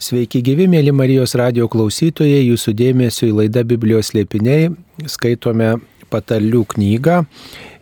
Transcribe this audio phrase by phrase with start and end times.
[0.00, 4.70] Sveiki gyvi, mėly Marijos radio klausytojai, jūsų dėmesio į laidą Biblijos liepiniai.
[5.04, 5.74] Skaitome
[6.08, 7.18] patarlių knygą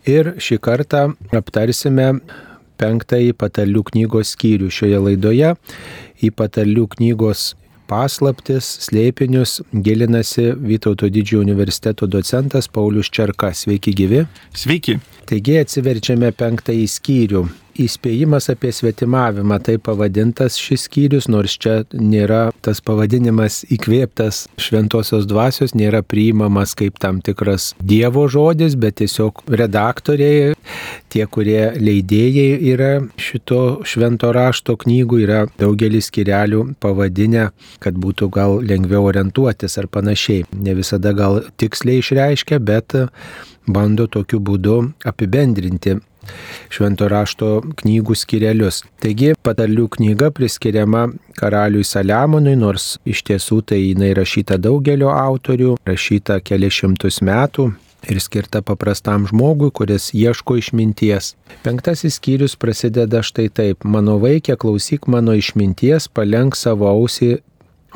[0.03, 1.05] ir šį kartą
[1.39, 2.09] aptarsime
[2.83, 5.53] penktąjį patarlių knygos skyrių šioje laidoje.
[6.19, 7.53] Į patarlių knygos
[7.87, 13.53] paslaptis, slėpinius gilinasi Vytauto didžiojo universiteto docentas Paulius Čerka.
[13.55, 14.25] Sveiki gyvi.
[14.51, 14.99] Sveiki.
[15.31, 17.47] Taigi atsiverčiame penktąjį skyrių
[17.79, 25.75] įspėjimas apie svetimavimą, tai pavadintas šis skyrius, nors čia nėra tas pavadinimas įkvėptas šventosios dvasios,
[25.77, 30.55] nėra priimamas kaip tam tikras Dievo žodis, bet tiesiog redaktoriai,
[31.13, 37.49] tie, kurie leidėjai yra šito švento rašto knygų, yra daugelis skirelių pavadinę,
[37.83, 40.45] kad būtų gal lengviau orientuotis ar panašiai.
[40.59, 42.97] Ne visada gal tiksliai išreiškia, bet
[43.69, 45.99] bando tokiu būdu apibendrinti
[46.73, 47.49] švento rašto
[47.81, 48.83] knygų skirelius.
[49.01, 51.07] Taigi patarlių knyga priskiriama
[51.39, 57.71] karaliui Saliamonui, nors iš tiesų tai jinai rašyta daugelio autorių, rašyta kelišimtus metų
[58.09, 61.33] ir skirta paprastam žmogui, kuris ieško išminties.
[61.65, 63.83] Penktasis skyrius prasideda štai taip.
[63.83, 67.39] Mano vaikė, klausyk mano išminties, palenk savo ausį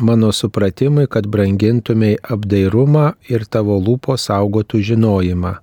[0.04, 5.60] mano supratimui, kad brangintumėj apdairumą ir tavo lūpo saugotų žinojimą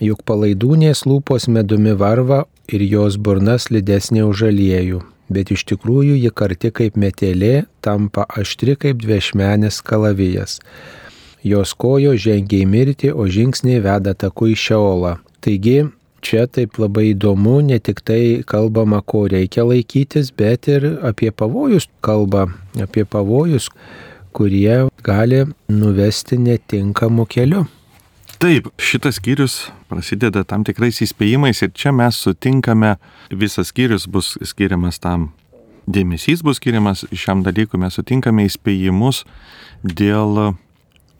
[0.00, 6.32] juk palaidūnės lūpos medumi varva ir jos burnas lydesnė už aliejų, bet iš tikrųjų ji
[6.34, 10.58] karti kaip metelė, tampa aštri kaip dviešmenis kalavijas.
[11.44, 15.14] Jos kojo žengia į mirtį, o žingsniai veda taku į šeolą.
[15.40, 15.86] Taigi,
[16.20, 21.88] čia taip labai įdomu, ne tik tai kalbama, ko reikia laikytis, bet ir apie pavojus
[22.04, 23.70] kalba, apie pavojus,
[24.36, 27.64] kurie gali nuvesti netinkamu keliu.
[28.40, 29.54] Taip, šitas skyrius
[29.90, 32.94] prasideda tam tikrais įspėjimais ir čia mes sutinkame,
[33.36, 35.26] visas skyrius bus skiriamas tam,
[35.84, 39.26] dėmesys bus skiriamas šiam dalykui, mes sutinkame įspėjimus
[39.84, 40.54] dėl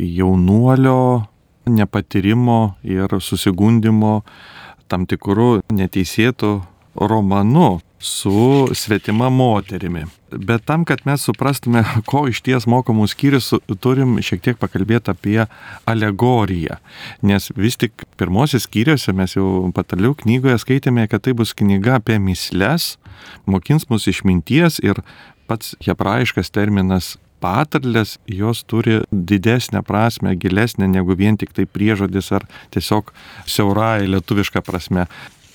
[0.01, 1.27] jaunuolio
[1.69, 4.23] nepatyrimo ir susigundimo
[4.89, 6.55] tam tikrų neteisėtų
[6.97, 10.05] romanu, su svetima moterimi.
[10.31, 13.53] Bet tam, kad mes suprastume, ko iš ties mokomų skyrius,
[13.85, 15.39] turim šiek tiek pakalbėti apie
[15.91, 16.79] alegoriją.
[17.23, 22.17] Nes vis tik pirmosios skyriuose mes jau patalių knygoje skaitėme, kad tai bus knyga apie
[22.23, 22.95] misles,
[23.45, 25.03] mokins mus išminties ir
[25.51, 32.47] pats hebrajiškas terminas patarlės, jos turi didesnę prasme, gilesnę negu vien tik tai priežodis ar
[32.73, 33.13] tiesiog
[33.49, 35.09] siaurai lietuviška prasme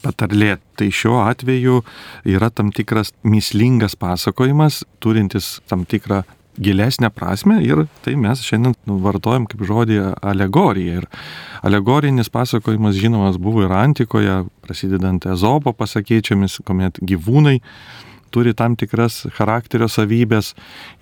[0.06, 0.56] patarlė.
[0.78, 1.82] Tai šiuo atveju
[2.30, 6.24] yra tam tikras mislingas pasakojimas, turintis tam tikrą
[6.62, 11.02] gilesnę prasme ir tai mes šiandien nu, vartojam kaip žodį alegorija.
[11.02, 11.10] Ir
[11.66, 17.60] alegorinis pasakojimas žinomas buvo ir antikoje, prasidedant Ezopo pasakėčiamis, kuomet gyvūnai
[18.36, 20.54] turi tam tikras charakterio savybės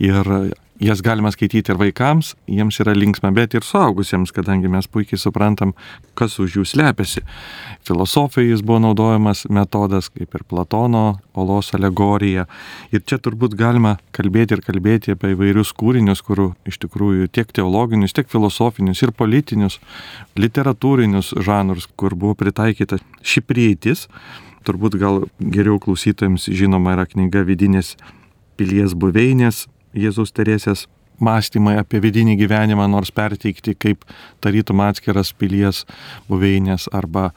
[0.01, 0.53] ir
[0.83, 5.71] jas galima skaityti ir vaikams, jiems yra linksma, bet ir suaugusiems, kadangi mes puikiai suprantam,
[6.19, 7.23] kas už jų slepiasi.
[7.87, 12.45] Filosofijai jis buvo naudojamas metodas, kaip ir Platono olos alegorija.
[12.91, 18.15] Ir čia turbūt galima kalbėti ir kalbėti apie įvairius kūrinius, kurių iš tikrųjų tiek teologinius,
[18.15, 19.79] tiek filosofinius ir politinius,
[20.35, 24.09] literatūrinius žanrus, kur buvo pritaikyta ši prieitis.
[24.67, 27.97] Turbūt gal geriau klausytojams žinoma yra knyga Vidinės
[28.59, 30.87] pilies buveinės Jėzus Teresės
[31.23, 34.05] mąstymai apie vidinį gyvenimą, nors perteikti kaip
[34.43, 35.83] tarytum atskiras pilies
[36.29, 37.29] buveinės arba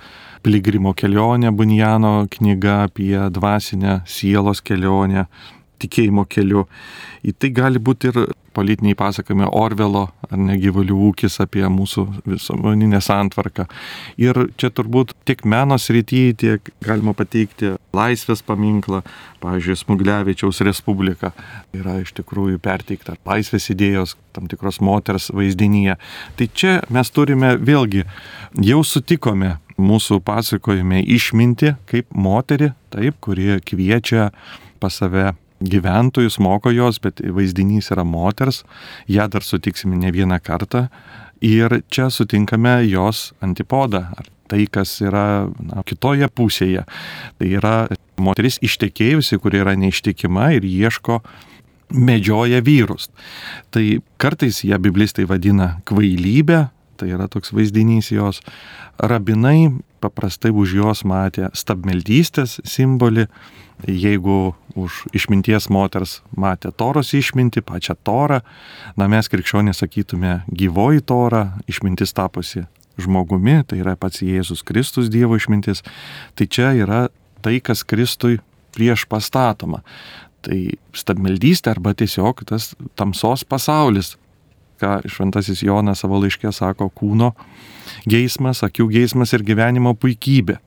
[0.46, 5.26] piligrimo kelionė Bunjano knyga apie dvasinę sielos kelionę
[5.82, 6.66] tikėjimo keliu.
[7.26, 8.26] Į tai gali būti ir
[8.56, 13.66] politiniai pasakojimai Orvelo ar negyvalių ūkis apie mūsų visuomeninę santvarką.
[14.20, 19.02] Ir čia turbūt tiek meno srityje, tiek galima pateikti laisvės paminklą,
[19.44, 21.34] pavyzdžiui, Smuglevičiaus Respublika
[21.76, 25.98] yra iš tikrųjų perteikta laisvės idėjos tam tikros moters vaizdinyje.
[26.38, 28.06] Tai čia mes turime vėlgi,
[28.64, 34.30] jau sutikome mūsų pasakojime išminti kaip moterį, taip, kurie kviečia
[34.80, 38.62] pas save gyventojus, moko jos, bet vaizdinys yra moters,
[39.08, 40.86] ją dar sutiksime ne vieną kartą
[41.40, 46.84] ir čia sutinkame jos antipodą, ar tai, kas yra na, kitoje pusėje.
[47.38, 47.74] Tai yra
[48.22, 51.20] moteris ištekėjusi, kuri yra neištikima ir ieško
[51.94, 53.10] medžioja vyrus.
[53.74, 53.84] Tai
[54.22, 56.66] kartais ją biblistai vadina kvailybė,
[56.96, 58.40] tai yra toks vaizdinys jos.
[58.98, 63.26] Rabinai paprastai už jos matė stabmeldystės simbolį,
[63.86, 68.40] jeigu už išminties moters matė toros išminti, pačią torą,
[68.96, 72.66] na mes krikščionys sakytume gyvoji tora, išmintis tapusi
[73.00, 75.82] žmogumi, tai yra pats Jėzus Kristus Dievo išmintis,
[76.36, 77.06] tai čia yra
[77.44, 78.40] tai, kas Kristui
[78.76, 79.82] prieš pastatoma.
[80.46, 80.58] Tai
[80.96, 84.14] stabmeldystė arba tiesiog tas tamsos pasaulis,
[84.80, 87.32] ką šventasis Jonas savo laiškė sako, kūno
[88.06, 90.58] geismas, akių geismas ir gyvenimo puikybė.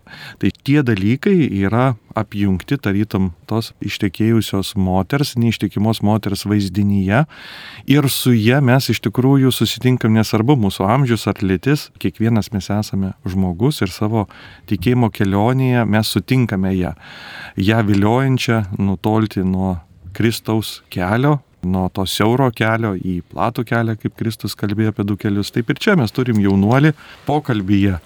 [0.41, 7.23] Tai tie dalykai yra apjungti tarytum tos ištekėjusios moters, neištikimos moters vaizdinyje
[7.89, 13.13] ir su ją mes iš tikrųjų susitinkam nesvarbu mūsų amžius ar lytis, kiekvienas mes esame
[13.27, 14.27] žmogus ir savo
[14.71, 16.95] tikėjimo kelionėje mes sutinkame ją.
[17.55, 19.77] ją viliojančią nutolti nuo
[20.13, 25.51] Kristaus kelio, nuo to siauro kelio į platų kelią, kaip Kristus kalbėjo apie du kelius.
[25.55, 26.93] Taip ir čia mes turim jaunuolį
[27.27, 27.99] pokalbyje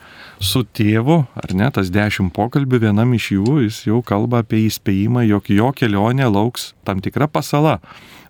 [0.43, 5.23] su tėvu, ar ne, tas dešimt pokalbių, vienam iš jų jis jau kalba apie įspėjimą,
[5.29, 7.77] jog jo kelionė lauks tam tikra pasala,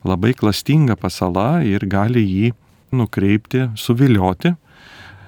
[0.06, 2.52] labai klastinga pasala ir gali jį
[2.94, 4.54] nukreipti, suvilioti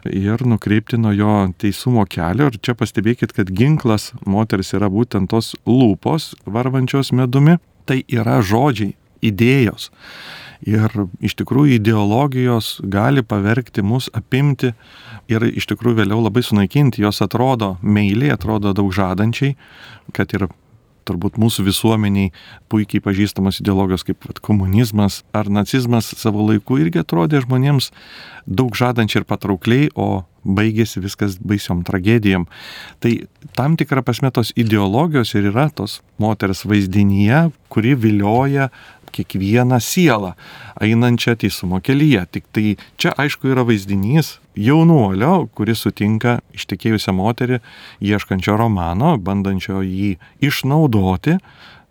[0.06, 2.52] ir nukreipti nuo jo teisumo kelio.
[2.52, 7.58] Ir čia pastebėkit, kad ginklas moters yra būtent tos lūpos varvančios medumi.
[7.86, 8.96] Tai yra žodžiai,
[9.30, 9.92] idėjos.
[10.66, 10.90] Ir
[11.22, 14.72] iš tikrųjų ideologijos gali pavergti mus, apimti
[15.30, 17.04] ir iš tikrųjų vėliau labai sunaikinti.
[17.04, 19.58] Jos atrodo meiliai, atrodo daug žadančiai,
[20.16, 20.48] kad ir
[21.06, 22.32] turbūt mūsų visuomeniai
[22.72, 27.92] puikiai pažįstamos ideologijos kaip vat, komunizmas ar nacizmas savo laiku irgi atrodė žmonėms
[28.46, 32.46] daug žadančiai ir patraukliai, o baigėsi viskas baisiom tragedijom.
[33.02, 33.12] Tai
[33.58, 38.70] tam tikra prasme tos ideologijos ir yra tos moters vaizdinyje, kuri vilioja
[39.16, 40.34] kiekvieną sielą
[40.84, 42.26] einančią teisumo kelyje.
[42.36, 47.60] Tik tai čia aišku yra vaizdinys jaunuolio, kuris sutinka ištekėjusią moterį,
[48.04, 51.40] ieškančio romano, bandančio jį išnaudoti,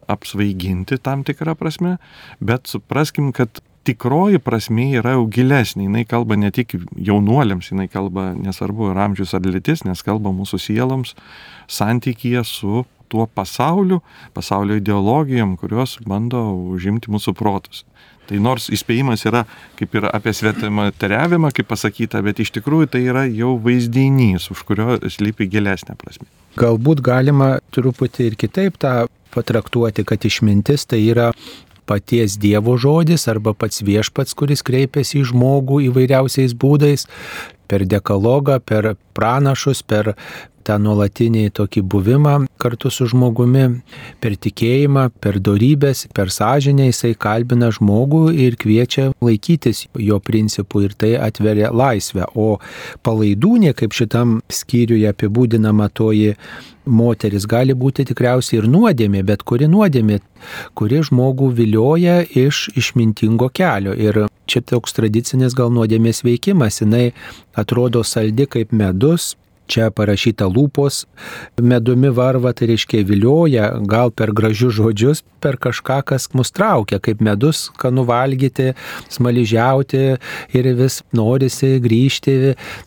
[0.09, 1.97] apsvaiginti tam tikrą prasme,
[2.41, 8.31] bet supraskim, kad tikroji prasme yra jau gilesnė, jinai kalba ne tik jaunuoliams, jinai kalba
[8.37, 11.15] nesvarbu ir amžius ar lytis, nes kalba mūsų sieloms
[11.69, 14.03] santykyje su tuo pasauliu,
[14.35, 16.43] pasaulio ideologijom, kurios bando
[16.75, 17.85] užimti mūsų protus.
[18.25, 19.45] Tai nors įspėjimas yra
[19.79, 20.89] kaip ir apie svetimą
[21.55, 26.27] kaip pasakyta, bet iš tikrųjų tai yra jau vaizdinys, už kurio slypi gilesnė prasme.
[26.59, 28.95] Galbūt galima truputį ir kitaip tą
[29.35, 31.31] patraktuoti, kad išmintis tai yra
[31.85, 37.05] paties Dievo žodis arba pats viešpats, kuris kreipiasi į žmogų įvairiausiais būdais,
[37.69, 40.15] per dekalogą, per pranašus, per
[40.67, 43.65] tą nuolatinį tokį buvimą kartu su žmogumi,
[44.25, 50.95] per tikėjimą, per darybės, per sąžinę jisai kalbina žmogų ir kviečia laikytis jo principų ir
[50.97, 52.31] tai atveria laisvę.
[52.35, 52.59] O
[53.05, 56.39] palaidūnė, kaip šitam skyriuje apibūdinama toji
[56.85, 60.21] moteris, gali būti tikriausiai ir nuodėmė, bet kuri nuodėmė,
[60.77, 63.93] kuri žmogų vilioja iš išmintingo kelio.
[63.97, 67.11] Ir čia toks tradicinis gal nuodėmės veikimas, jinai
[67.57, 69.35] atrodo saldi kaip medus,
[69.71, 71.05] Čia parašyta lūpos
[71.57, 77.23] medumi varva, tai reiškia vilioja, gal per gražius žodžius, per kažką, kas mus traukia, kaip
[77.25, 78.73] medus, ką nuvalgyti,
[79.13, 80.03] smaližiauti
[80.57, 82.37] ir vis norisi grįžti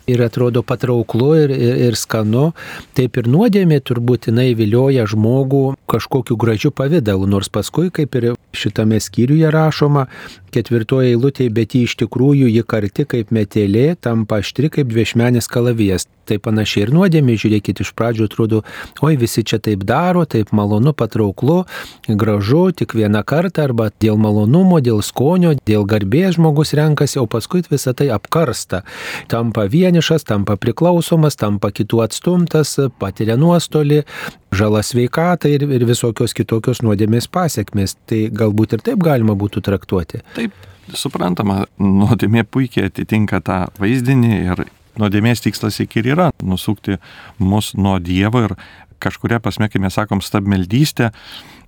[0.09, 2.51] ir atrodo patrauklu ir, ir, ir skanu.
[2.97, 8.99] Taip ir nuodėmė turbūt jinai vilioja žmogų kažkokiu gražiu pavydalu, nors paskui, kaip ir šitame
[9.03, 10.07] skyriuje rašoma,
[10.53, 16.07] ketvirtoje eilutėje, bet ji iš tikrųjų ji karti kaip metelė, tampa aštri kaip dviešmenis kalavijas.
[16.27, 18.57] Tai panašiai ir nuodėmė, žiūrėkit, iš pradžių atrodo,
[19.05, 21.61] oi visi čia taip daro, taip malonu, patrauklu,
[22.09, 27.63] gražu, tik vieną kartą arba dėl malonumo, dėl skonio, dėl garbės žmogus renkasi, o paskui
[27.71, 28.83] visą tai apkarsta.
[29.31, 34.03] Tampa vienišas, tampa priklausomas, tampa kitų atstumtas, patiria nuostolį,
[34.51, 37.95] žala sveikatai ir, ir visokios kitokios nuodėmės pasiekmes.
[38.07, 40.23] Tai galbūt ir taip galima būtų traktuoti.
[40.37, 40.55] Taip,
[40.95, 44.65] suprantama, nuodėmė puikiai atitinka tą vaizdinį ir
[44.97, 46.97] nuodėmės tikslas iki ir yra nusukti
[47.39, 48.55] mus nuo Dievo ir
[49.03, 51.11] kažkuria pasme, kai mes sakom stabmeldystė,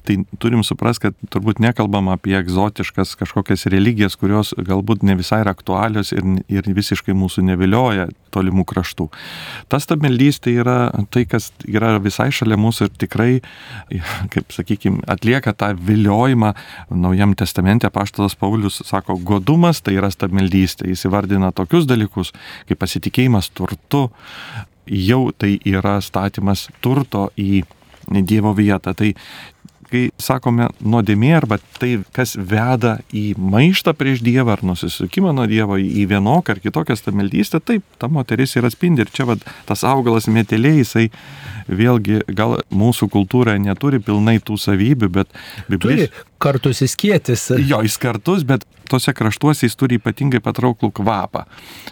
[0.09, 5.53] tai turim suprasti, kad turbūt nekalbam apie egzotiškas kažkokias religijas, kurios galbūt ne visai yra
[5.53, 9.09] aktualios ir, ir visiškai mūsų nevilioja tolimų kraštų.
[9.69, 10.77] Tas stabmeldystė yra
[11.13, 13.29] tai, kas yra visai šalia mūsų ir tikrai,
[14.33, 16.53] kaip sakykime, atlieka tą viliojimą.
[16.95, 20.89] Naujam testamente paštalas Paulius sako, godumas tai yra stabmeldystė.
[20.89, 22.33] Jis įvardina tokius dalykus,
[22.69, 24.07] kaip pasitikėjimas turtu,
[24.89, 27.63] jau tai yra statymas turto į
[28.09, 28.95] Dievo vietą.
[28.97, 29.11] Tai
[29.89, 35.79] kai sakome nuodėmė arba tai, kas veda į maištą prieš Dievą ar nusisukimą nuo Dievo
[35.81, 39.05] į vienokią ar kitokią stamildystę, taip, ta moteris ir atspindi.
[39.05, 41.09] Ir čia vad tas augalas metelė, jisai
[41.69, 46.09] vėlgi gal mūsų kultūra neturi pilnai tų savybių, bet Biblis...
[46.09, 47.49] Turi kartus įskėtis.
[47.67, 51.45] Jo, jis kartus, bet tose kraštuose jis turi ypatingai patrauklų kvapą.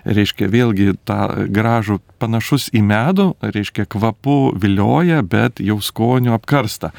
[0.08, 6.94] Reiškia, vėlgi tą gražų panašus į medų, reiškia, kvapu vilioja, bet jau skoniu apkarsta.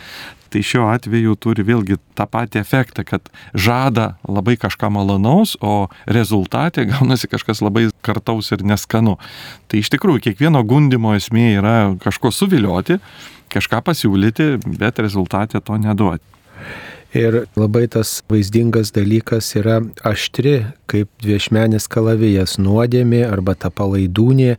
[0.48, 6.86] Tai šiuo atveju turi vėlgi tą patį efektą, kad žada labai kažką malonaus, o rezultatė
[6.88, 9.18] gaunasi kažkas labai kartaus ir neskanu.
[9.68, 12.96] Tai iš tikrųjų kiekvieno gundimo esmė yra kažko suvilioti,
[13.52, 16.24] kažką pasiūlyti, bet rezultatė to neduoti.
[17.16, 24.58] Ir labai tas vaizdingas dalykas yra aštri, kaip dviešmenis kalavijas nuodėmė arba ta palaidūnė,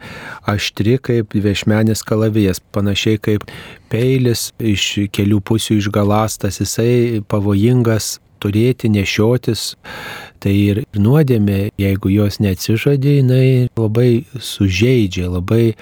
[0.49, 3.45] aštri kaip dviešmenis kalavijas, panašiai kaip
[3.93, 9.75] peilis iš kelių pusių išgalastas, jisai pavojingas turėti, nešiotis.
[10.39, 15.73] Tai ir nuodėmė, jeigu jos neatsižadė, jinai labai sužeidžia, labai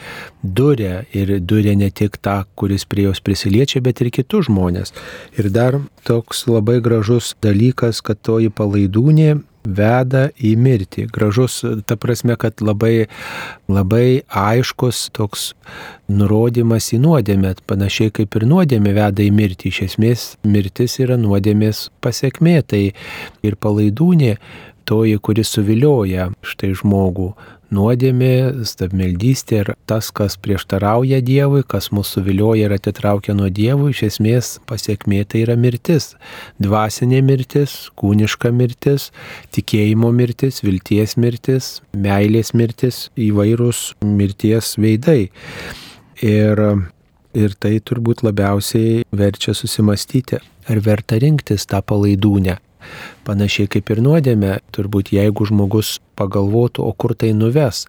[0.41, 4.95] duria ir duria ne tik tą, kuris prie jos prisiliečia, bet ir kitus žmonės.
[5.37, 9.35] Ir dar toks labai gražus dalykas, kad toji palaidūnė
[9.67, 11.07] veda į mirtį.
[11.13, 13.07] Gražus, ta prasme, kad labai,
[13.67, 15.51] labai aiškus toks
[16.07, 19.71] nurodymas į nuodėmę, panašiai kaip ir nuodėmė veda į mirtį.
[19.73, 22.83] Iš esmės, mirtis yra nuodėmės pasiekmė, tai
[23.43, 24.37] ir palaidūnė
[24.87, 27.31] toji, kuri suvilioja štai žmogų
[27.73, 34.03] nuodėmė, stabmeldystė ir tas, kas prieštarauja Dievui, kas mūsų vilioja ir atitraukia nuo Dievų, iš
[34.11, 36.13] esmės pasiekmė tai yra mirtis.
[36.63, 39.09] Dvasinė mirtis, kūniška mirtis,
[39.55, 45.27] tikėjimo mirtis, vilties mirtis, meilės mirtis, įvairūs mirties veidai.
[46.25, 46.63] Ir,
[47.37, 52.57] ir tai turbūt labiausiai verčia susimastyti, ar verta rinktis tą palaidūnę
[53.27, 57.85] Panašiai kaip ir nuodėmė, turbūt jeigu žmogus pagalvotų, o kur tai nuves,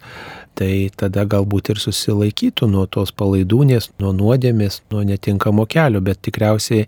[0.59, 6.87] tai tada galbūt ir susilaikytų nuo tos palaidūnės, nuo nuodėmės, nuo netinkamo kelio, bet tikriausiai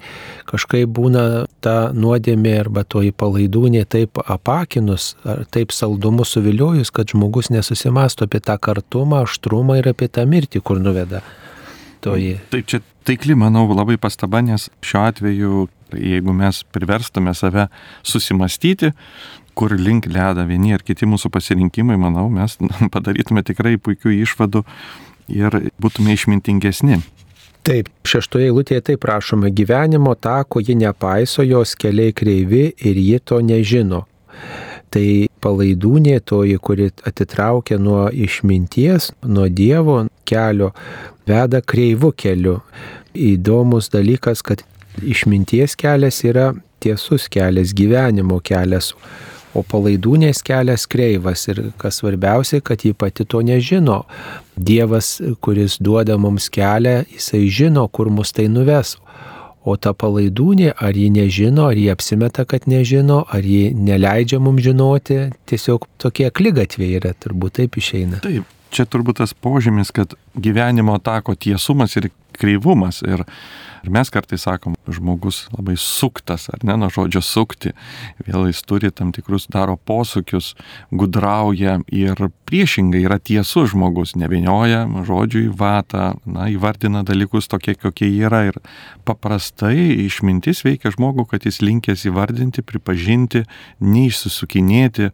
[0.50, 7.52] kažkaip būna ta nuodėmė arba toji palaidūnė taip apakinus, ar taip saldumu suviliojus, kad žmogus
[7.54, 11.24] nesusimasto apie tą kartumą, aštrumą ir apie tą mirtį, kur nuveda.
[12.02, 12.40] Toji.
[12.50, 17.68] Taip, čia taikli, manau, labai pastaba, nes šiuo atveju jeigu mes priverstume save
[18.04, 18.92] susimastyti,
[19.54, 22.58] kur link leda vieni ar kiti mūsų pasirinkimai, manau, mes
[22.94, 24.64] padarytume tikrai puikių išvadų
[25.32, 27.02] ir būtume išmintingesni.
[27.62, 33.38] Taip, šeštoje eilutėje taip prašoma gyvenimo tako ji nepaiso, jos keliai kreivi ir ji to
[33.46, 34.08] nežino.
[34.92, 35.06] Tai
[35.44, 40.72] palaidūnė toji, kuri atitraukia nuo išminties, nuo Dievo kelio,
[41.30, 42.58] veda kreivu keliu.
[43.14, 44.66] Įdomus dalykas, kad
[45.00, 48.94] išminties kelias yra tiesus kelias, gyvenimo kelias,
[49.54, 54.04] o palaidūnės kelias kreivas ir kas svarbiausia, kad ji pati to nežino.
[54.56, 58.96] Dievas, kuris duoda mums kelią, jisai žino, kur mus tai nuves.
[59.62, 64.64] O ta palaidūnė, ar ji nežino, ar ji apsimeta, kad nežino, ar ji neleidžia mums
[64.66, 65.20] žinoti,
[65.52, 68.24] tiesiog tokie klygatviai yra, turbūt taip išeina.
[68.26, 73.04] Taip, čia turbūt tas požymis, kad gyvenimo tako tiesumas ir kreivumas.
[73.06, 73.22] Ir
[73.82, 77.74] Ir mes kartais sakom, žmogus labai suktas, ar ne, nuo žodžio sukti.
[78.28, 80.54] Vėl jis turi tam tikrus daro posūkius,
[80.94, 88.12] gudrauja ir priešingai yra tiesus žmogus, nevinioja žodžių į vatą, na, įvardina dalykus tokie, kokie
[88.22, 88.44] yra.
[88.52, 88.62] Ir
[89.08, 93.46] paprastai išmintis veikia žmogų, kad jis linkęs įvardinti, pripažinti,
[93.82, 95.10] neišsisukinėti,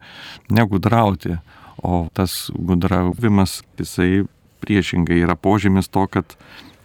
[0.52, 1.38] negudrauti.
[1.78, 4.26] O tas gudravimas, jisai
[4.60, 6.34] priešingai yra požymis to, kad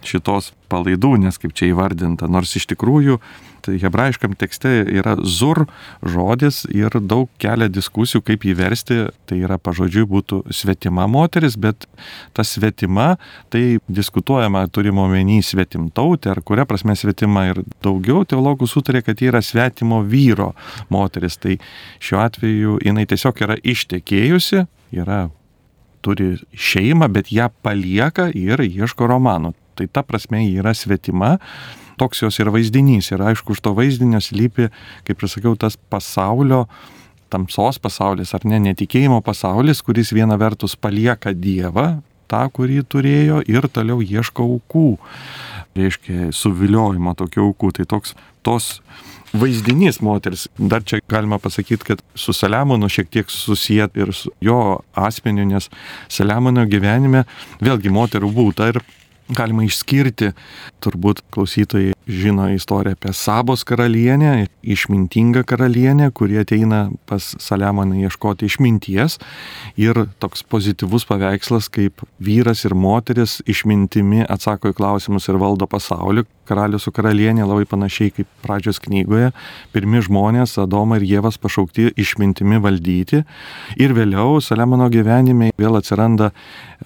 [0.08, 3.18] šitos palaidūnės, kaip čia įvardinta, nors iš tikrųjų
[3.64, 5.64] tai hebrajiškam tekste yra zur
[6.04, 11.86] žodis ir daug kelia diskusijų, kaip jį versti, tai yra pažodžiui būtų svetima moteris, bet
[12.36, 13.14] ta svetima,
[13.52, 19.32] tai diskutuojama, turime omeny svetimtautė, ar kuria prasme svetima ir daugiau teologų sutarė, kad ji
[19.32, 20.52] yra svetimo vyro
[20.92, 21.56] moteris, tai
[22.04, 24.66] šiuo atveju jinai tiesiog yra ištekėjusi,
[25.00, 25.24] yra
[26.04, 29.54] turi šeimą, bet ją palieka ir ieško romanų.
[29.78, 31.36] Tai ta prasme ji yra svetima,
[32.00, 33.12] toks jos yra vaizdinys.
[33.14, 34.70] Ir aišku, už to vaizdinio slypi,
[35.06, 36.64] kaip ir sakiau, tas pasaulio,
[37.32, 41.88] tamsos pasaulis ar ne, netikėjimo pasaulis, kuris viena vertus palieka Dievą,
[42.30, 44.86] tą, kurį turėjo, ir toliau ieško aukų.
[45.74, 47.72] Reiškia, suviliojimo tokių aukų.
[47.78, 48.14] Tai toks
[48.46, 48.78] tos
[49.34, 50.46] vaizdinys moters.
[50.58, 54.58] Dar čia galima pasakyti, kad su Saliamonu šiek tiek susijęt ir su jo
[54.94, 55.70] asmeniu, nes
[56.08, 57.24] Saliamono gyvenime
[57.64, 58.80] vėlgi moterų būta ir
[59.32, 60.32] galima išskirti,
[60.84, 69.18] turbūt klausytojai žino istoriją apie Sabos karalienę, išmintingą karalienę, kurie ateina pas Saliamoną ieškoti išminties
[69.80, 76.26] ir toks pozityvus paveikslas, kaip vyras ir moteris išmintimi atsako į klausimus ir valdo pasaulį.
[76.46, 79.32] Karalius su karalienė labai panašiai kaip pradžios knygoje.
[79.74, 83.24] Pirmi žmonės, Adoma ir Jėvas pašaukti išmintimi valdyti.
[83.80, 86.30] Ir vėliau Saliamono gyvenime vėl atsiranda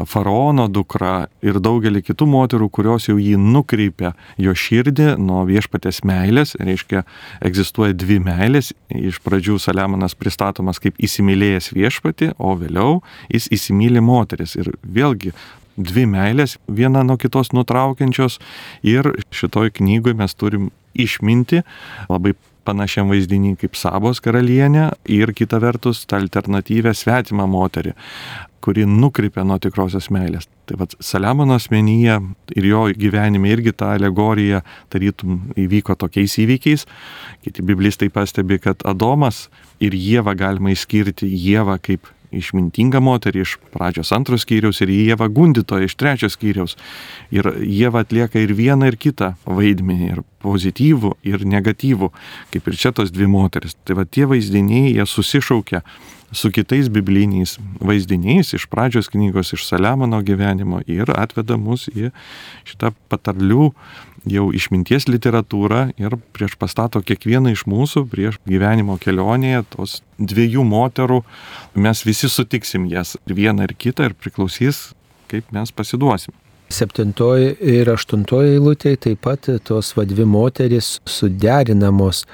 [0.07, 6.55] faraono dukra ir daugelį kitų moterų, kurios jau jį nukreipia jo širdį nuo viešpatės meilės,
[6.61, 7.05] reiškia,
[7.45, 8.73] egzistuoja dvi meilės.
[8.95, 13.01] Iš pradžių Saliamonas pristatomas kaip įsimylėjęs viešpatį, o vėliau
[13.33, 14.57] jis įsimylė moteris.
[14.59, 15.35] Ir vėlgi
[15.79, 18.39] dvi meilės, viena nuo kitos nutraukiančios.
[18.87, 20.69] Ir šitoj knygoje mes turim
[20.99, 21.63] išminti
[22.11, 22.35] labai
[22.69, 27.95] panašiam vaizdinį kaip Sabos karalienė ir kita vertus tą alternatyvę svetimą moterį,
[28.65, 30.49] kuri nukrypia nuo tikrosios meilės.
[30.69, 32.19] Tai vad Saliamono asmenyje
[32.59, 34.61] ir jo gyvenime irgi ta alegorija
[34.93, 36.85] tarytum įvyko tokiais įvykiais.
[37.47, 39.47] Kiti biblistai pastebi, kad Adomas
[39.81, 45.89] ir Jėva galima išskirti Jėvą kaip išmintingą moterį iš pradžios antros skyriaus ir Jėva gundytoja
[45.89, 46.77] iš trečios skyriaus.
[47.35, 52.13] Ir Jėva atlieka ir vieną, ir kitą vaidmenį, ir pozityvų, ir negatyvų,
[52.53, 53.77] kaip ir čia tos dvi moteris.
[53.85, 55.83] Tai va tie vaizdiniai, jie susišaukia
[56.33, 62.11] su kitais bibliniais vaizdiniais iš pradžios knygos, iš Saliamono gyvenimo ir atveda mus į
[62.69, 63.71] šitą patarlių
[64.27, 71.23] jau išminties literatūrą ir prieš pastato kiekvieną iš mūsų prieš gyvenimo kelionėje tos dviejų moterų,
[71.79, 74.93] mes visi sutiksim jas ir vieną ir kitą ir priklausys,
[75.31, 76.35] kaip mes pasiduosim.
[76.69, 82.27] Septintoji ir aštuntoji eilutė taip pat tos vadvi moteris suderinamos.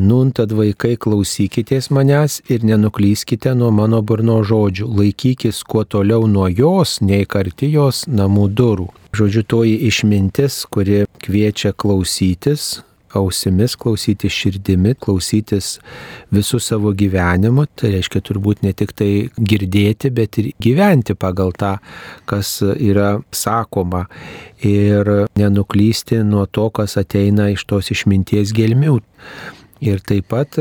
[0.00, 6.46] Nun tad vaikai klausykitės manęs ir nenuklyskite nuo mano burno žodžių, laikykis kuo toliau nuo
[6.48, 8.86] jos, nei karti jos namų durų.
[9.18, 12.78] Žodžiu, toji išmintis, kuri kviečia klausytis,
[13.12, 15.74] ausimis, klausytis širdimi, klausytis
[16.32, 21.76] visų savo gyvenimu, tai reiškia turbūt ne tik tai girdėti, bet ir gyventi pagal tą,
[22.30, 24.06] kas yra sakoma
[24.64, 29.00] ir nenuklysti nuo to, kas ateina iš tos išminties gelmių.
[29.80, 30.58] Ir taip pat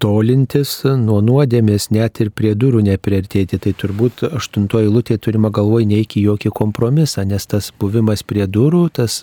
[0.00, 3.60] tolintis nuo nuodėmės, net ir prie durų nepriartėti.
[3.60, 9.22] Tai turbūt aštuntoji lūtė turima galvoj neiki jokį kompromisą, nes tas buvimas prie durų, tas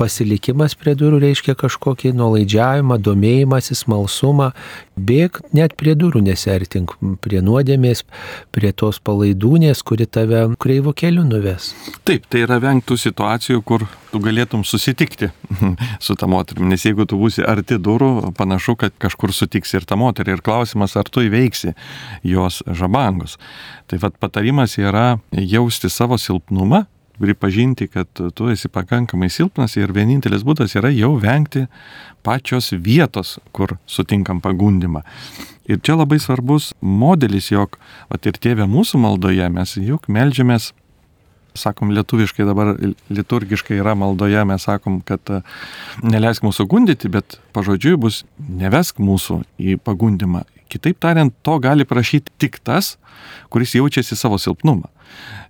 [0.00, 4.52] pasilikimas prie durų reiškia kažkokį nuolaidžiavimą, domėjimąsi, smalsumą.
[4.94, 6.92] Bėg net prie durų nesertink,
[7.24, 8.04] prie nuodėmės,
[8.54, 11.72] prie tos palaidūnės, kuri tave kreivo keliu nuves.
[12.06, 15.32] Taip, tai yra vengtų situacijų, kur tu galėtum susitikti
[16.04, 19.98] su ta moterimi, nes jeigu tu būsi arti durų, panašu, kad kažkur sutiksi ir tą
[19.98, 21.74] moterį ir klausimas, ar tu įveiksi
[22.22, 23.34] jos žabangus.
[23.90, 26.84] Tai vad patarimas yra jausti savo silpnumą,
[27.20, 31.66] pripažinti, kad tu esi pakankamai silpnas ir vienintelis būdas yra jau vengti
[32.24, 35.04] pačios vietos, kur sutinkam pagundimą.
[35.68, 37.78] Ir čia labai svarbus modelis, jog,
[38.12, 40.72] at ir tėvė mūsų maldoje mes juk melžiamės
[41.54, 42.74] sakom lietuviškai dabar
[43.14, 45.22] liturgiškai yra maldoje, mes sakom, kad
[46.02, 50.42] neleisk mūsų gundyti, bet pažodžiui bus nevesk mūsų į pagundimą.
[50.74, 52.96] Kitaip tariant, to gali prašyti tik tas,
[53.48, 54.90] kuris jaučiasi savo silpnumą.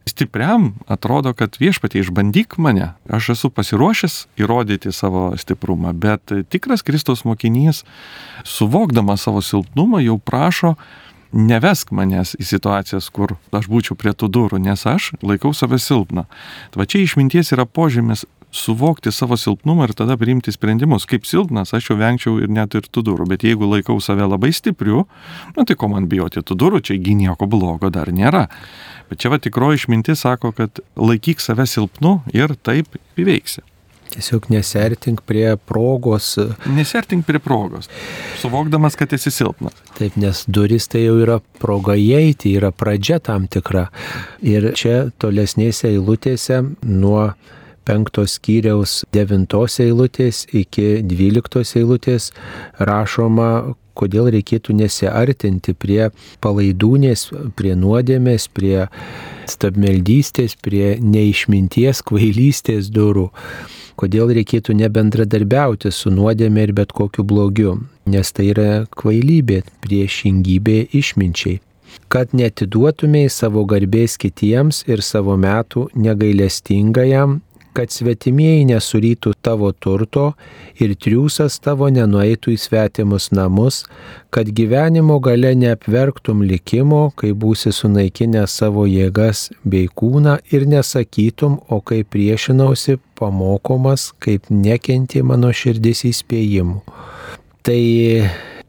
[0.05, 7.25] Stipriam atrodo, kad viešpatie išbandyk mane, aš esu pasiruošęs įrodyti savo stiprumą, bet tikras Kristaus
[7.25, 7.87] mokinys,
[8.45, 10.75] suvokdamas savo silpnumą, jau prašo
[11.33, 16.29] nevesk manęs į situacijas, kur aš būčiau prie tų durų, nes aš laikau save silpną.
[16.77, 21.09] Va čia išminties yra požymis suvokti savo silpnumą ir tada priimti sprendimus.
[21.11, 24.53] Kaip silpnas, aš jau vengčiau ir net ir tų durų, bet jeigu laikau save labai
[24.55, 25.05] stipriu,
[25.57, 28.47] nu tai ko man bijoti tų durų, čia nieko blogo dar nėra.
[29.11, 33.65] Bet čia va tikroji išmintis sako, kad laikyk save silpnu ir taip įveiksi.
[34.15, 36.37] Tiesiog nesertink prie progos.
[36.71, 37.89] Nesertink prie progos,
[38.39, 39.75] suvokdamas, kad esi silpnas.
[39.99, 43.89] Taip, nes duris tai jau yra proga įeiti, yra pradžia tam tikra.
[44.47, 47.33] Ir čia tolesnėse eilutėse nuo
[47.87, 52.31] penktos skyriaus devintos eilutės iki dvyliktos eilutės
[52.81, 56.11] rašoma, kodėl reikėtų nesiartinti prie
[56.43, 58.89] palaidūnės, prie nuodėmės, prie
[59.51, 63.31] stabmeldystės, prie neišminties, kvailystės durų
[64.01, 67.77] kodėl reikėtų nebendradarbiauti su nuodėmė ir bet kokiu blogiu,
[68.11, 71.61] nes tai yra kvailybė, priešingybė išminčiai.
[72.11, 77.39] Kad netiduotumėj savo garbės kitiems ir savo metų negailestingajam,
[77.75, 80.31] kad svetimieji nesurytų tavo turto
[80.81, 83.83] ir triūsas tavo nenueitų į svetimus namus,
[84.35, 91.81] kad gyvenimo gale neapverktum likimo, kai būsi sunaikinę savo jėgas bei kūną ir nesakytum, o
[91.81, 96.81] kai priešinausi pamokomas, kaip nekenti mano širdis įspėjimų.
[97.65, 97.83] Tai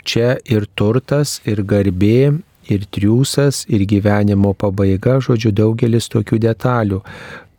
[0.05, 2.37] čia ir turtas, ir garbė,
[2.71, 7.01] ir triūsas, ir gyvenimo pabaiga, žodžiu, daugelis tokių detalių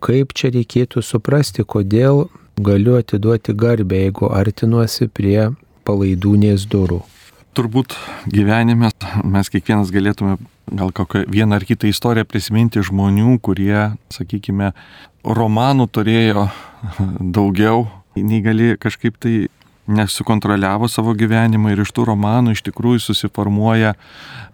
[0.03, 5.51] kaip čia reikėtų suprasti, kodėl galiu atiduoti garbę, jeigu artinuosi prie
[5.87, 7.03] palaidūnės durų.
[7.57, 7.95] turbūt
[8.29, 8.91] gyvenime
[9.25, 14.73] mes kiekvienas galėtume gal kokią vieną ar kitą istoriją prisiminti žmonių, kurie, sakykime,
[15.23, 16.47] romanų turėjo
[17.37, 19.47] daugiau, nei gali kažkaip tai
[19.87, 23.93] nesukontroliavo savo gyvenimą ir iš tų romanų iš tikrųjų susiformuoja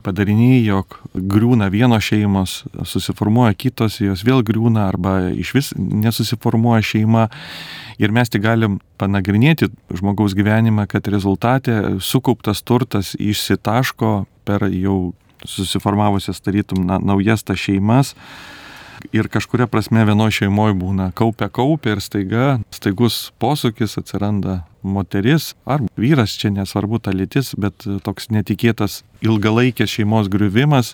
[0.05, 7.27] padariniai, jog griūna vienos šeimos, susiformuoja kitos, jos vėl griūna arba iš vis nesusiformuoja šeima.
[8.01, 14.15] Ir mes tik galim panagrinėti žmogaus gyvenimą, kad rezultate sukauptas turtas išsitaško
[14.45, 15.13] per jau
[15.45, 18.13] susiformavusias tarytum na, naujas tas šeimas
[19.11, 25.81] ir kažkuria prasme vienoje šeimoje būna kaupia kaupia ir staiga staigus posūkis atsiranda moteris ar
[25.97, 30.93] vyras, čia nesvarbu ta lytis, bet toks netikėtas ilgalaikės šeimos griuvimas,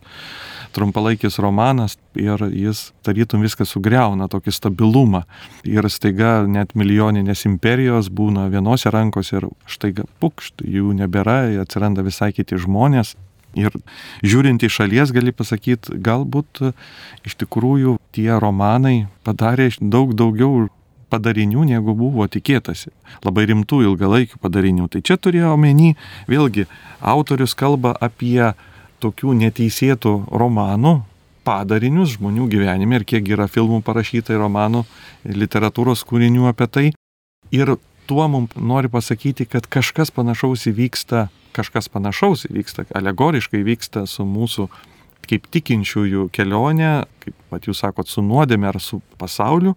[0.78, 5.24] trumpalaikis romanas ir jis tarytum viską sugriauna, tokį stabilumą.
[5.66, 12.32] Ir staiga net milijoninės imperijos būna vienose rankose ir štai pukšt, jų nebėra, atsiranda visai
[12.36, 13.16] kiti žmonės.
[13.58, 13.74] Ir
[14.22, 16.62] žiūrint į šalies gali pasakyti, galbūt
[17.26, 20.68] iš tikrųjų tie romanai padarė daug daugiau
[21.10, 22.92] padarinių, negu buvo tikėtasi.
[23.26, 24.90] Labai rimtų ilgalaikių padarinių.
[24.94, 25.96] Tai čia turėjo omeny,
[26.30, 26.68] vėlgi,
[27.02, 28.52] autorius kalba apie
[29.02, 31.00] tokių neteisėtų romanų
[31.48, 34.84] padarinius žmonių gyvenime ir kiek yra filmų parašyta ir romanų,
[35.26, 36.88] literatūros kūrinių apie tai.
[37.56, 37.78] Ir
[38.10, 44.70] tuo mums nori pasakyti, kad kažkas panašaus įvyksta, kažkas panašaus įvyksta, alegoriškai vyksta su mūsų
[45.30, 49.76] kaip tikinčiųjų kelionė, kaip pat jūs sakot, su nuodėme ar su pasauliu,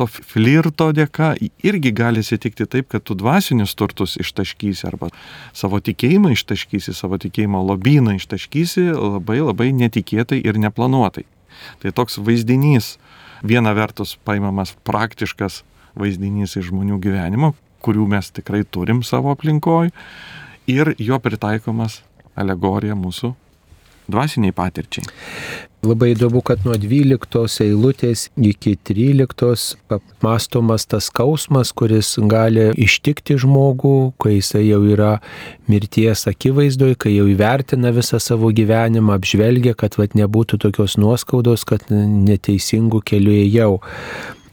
[0.00, 1.34] to flirto dėka
[1.66, 5.10] irgi gali atsitikti taip, kad tu dvasinius turtus ištaškysi arba
[5.52, 11.26] savo tikėjimą ištaškysi, savo tikėjimo lobyną ištaškysi labai labai netikėtai ir neplanuotai.
[11.82, 12.96] Tai toks vaizdinys,
[13.44, 15.64] viena vertus paimamas praktiškas
[15.98, 17.52] vaizdinys iš žmonių gyvenimo,
[17.84, 19.92] kurių mes tikrai turim savo aplinkoje,
[20.68, 22.02] ir jo pritaikomas
[22.38, 23.34] alegorija mūsų
[24.08, 25.04] dvasiniai patirčiai.
[25.84, 34.10] Labai įdomu, kad nuo 12 eilutės iki 13 apmastomas tas skausmas, kuris gali ištikti žmogų,
[34.18, 35.12] kai jisai jau yra
[35.70, 41.86] mirties akivaizdoje, kai jau įvertina visą savo gyvenimą, apžvelgia, kad vat, nebūtų tokios nuoskaudos, kad
[41.92, 43.72] neteisingų kelių ėjau,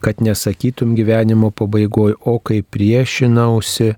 [0.05, 3.95] kad nesakytum gyvenimo pabaigoje, o kai priešinausi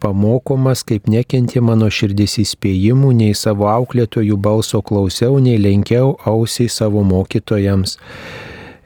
[0.00, 7.04] pamokomas, kaip nekentė mano širdis įspėjimų, nei savo auklėtojų balso klausiau, nei lenkiau ausiai savo
[7.08, 7.96] mokytojams.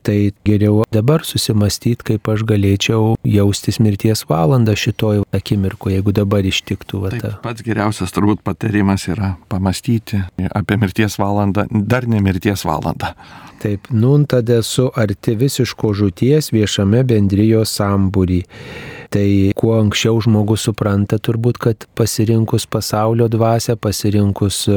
[0.04, 7.00] Tai geriau dabar susimastyti, kaip aš galėčiau jaustis mirties valandą šitoj akimirkoje, jeigu dabar ištiktų.
[7.14, 10.20] Taip, pats geriausias turbūt patarimas yra pamastyti
[10.52, 13.14] apie mirties valandą, dar ne mirties valandą.
[13.64, 18.42] Taip, nun tada esu arti visiško žūties viešame bendrijos sambūrį.
[19.12, 24.68] Tai kuo anksčiau žmogus supranta turbūt, kad pasirinkus pasaulio dvasę, pasirinkus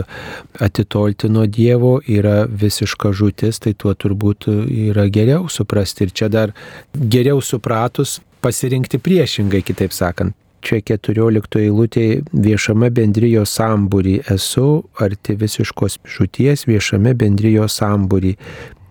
[0.64, 6.08] atitolti nuo Dievo yra visiška žūtis, tai tuo turbūt yra geriau suprasti.
[6.08, 6.56] Ir čia dar
[6.94, 10.36] geriau supratus pasirinkti priešingai, kitaip sakant.
[10.68, 18.34] Čia 14 eilutė viešame bendrijos sambūrį esu arti visiškos žūties viešame bendrijos sambūrį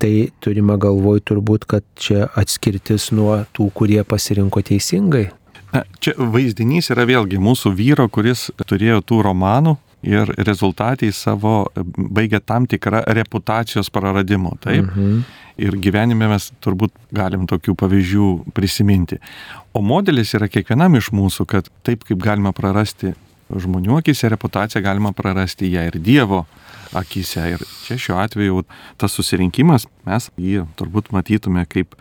[0.03, 5.29] tai turime galvoj turbūt, kad čia atskirtis nuo tų, kurie pasirinko teisingai.
[5.73, 12.41] Na, čia vaizdinys yra vėlgi mūsų vyro, kuris turėjo tų romanų ir rezultatai savo baigė
[12.45, 14.57] tam tikrą reputacijos praradimu.
[14.63, 14.87] Taip.
[14.87, 15.19] Mhm.
[15.57, 19.17] Ir gyvenime mes turbūt galim tokių pavyzdžių prisiminti.
[19.73, 23.15] O modelis yra kiekvienam iš mūsų, kad taip kaip galima prarasti
[23.51, 26.45] žmonių akise reputaciją, galima prarasti ją ir Dievo
[26.97, 27.45] akise.
[27.55, 28.65] Ir čia šiuo atveju
[29.01, 31.95] tas susirinkimas, mes jį turbūt matytume kaip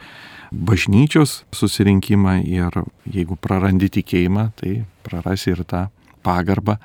[0.52, 2.82] bažnyčios susirinkimą ir
[3.12, 5.88] jeigu prarandi tikėjimą, tai prarasi ir tą
[6.26, 6.78] pagarbą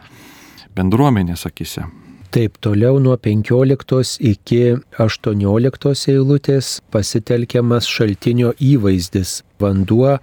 [0.76, 1.86] bendruomenės akise.
[2.30, 4.60] Taip, toliau nuo 15 iki
[5.02, 10.16] 18 eilutės pasitelkiamas šaltinio įvaizdis vanduo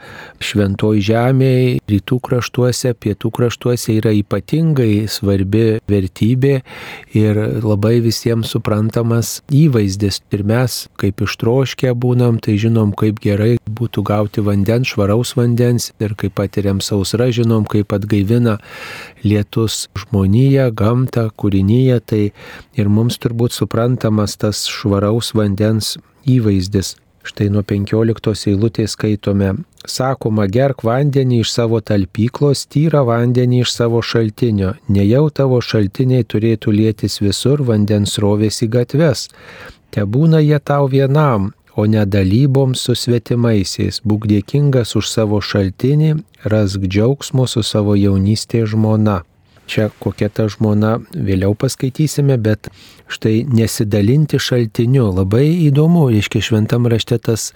[0.43, 6.53] šventoj žemėje, rytų kraštuose, pietų kraštuose yra ypatingai svarbi vertybė
[7.17, 10.21] ir labai visiems suprantamas įvaizdis.
[10.35, 16.15] Ir mes, kaip ištroškę būnam, tai žinom, kaip gerai būtų gauti vandens, švaraus vandens ir
[16.19, 18.57] kaip patiriam sausrą, žinom, kaip atgaivina
[19.23, 22.23] lietus žmoniją, gamtą, kūrinyje, tai
[22.77, 25.95] ir mums turbūt suprantamas tas švaraus vandens
[26.27, 26.95] įvaizdis.
[27.27, 29.49] Štai nuo 15 eilutės skaitome,
[29.83, 36.71] sakoma, gerk vandenį iš savo talpyklos, tyra vandenį iš savo šaltinio, nejau tavo šaltiniai turėtų
[36.77, 39.27] lėtis visur vandens rovės į gatves.
[39.91, 43.99] Te būna jie tau vienam, o ne dalyboms su svetimaisiais.
[44.07, 46.13] Būk dėkingas už savo šaltinį,
[46.53, 49.21] rask džiaugsmo su savo jaunystės žmona.
[49.67, 52.69] Čia kokia ta žmona vėliau paskaitysime, bet
[53.11, 55.09] štai nesidalinti šaltiniu.
[55.15, 57.51] Labai įdomu, reiškia šventam rašte tas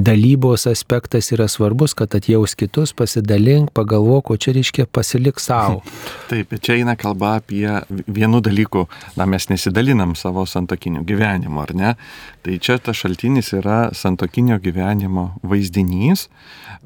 [0.00, 5.82] dalybos aspektas yra svarbus, kad atjaus kitus, pasidalink, pagalvok, o čia reiškia pasilik savo.
[6.30, 8.86] Taip, čia eina kalba apie vienų dalykų,
[9.20, 11.94] na mes nesidalinam savo santokiniu gyvenimu, ar ne?
[12.40, 16.28] Tai čia tas šaltinis yra santokinio gyvenimo vaizdinys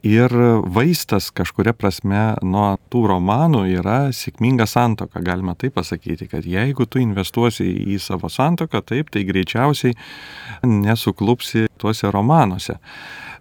[0.03, 0.33] ir
[0.74, 6.98] vaistas kažkuria prasme nuo tų romanų yra sėkminga santoka, galima taip pasakyti, kad jeigu tu
[7.03, 9.94] investuosi į savo santoką, taip, tai greičiausiai
[10.66, 12.79] nesuklupsi tuose romanuose.